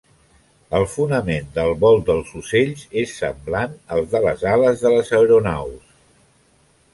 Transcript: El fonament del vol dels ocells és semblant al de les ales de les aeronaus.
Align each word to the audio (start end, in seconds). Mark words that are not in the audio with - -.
El 0.77 0.85
fonament 0.93 1.51
del 1.57 1.73
vol 1.83 2.01
dels 2.07 2.31
ocells 2.39 2.81
és 3.03 3.13
semblant 3.19 3.77
al 3.97 4.03
de 4.15 4.23
les 4.25 4.47
ales 4.55 4.83
de 4.87 4.95
les 4.97 5.13
aeronaus. 5.19 5.95